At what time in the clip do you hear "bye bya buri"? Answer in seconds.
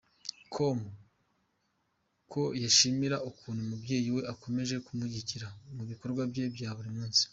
6.31-6.91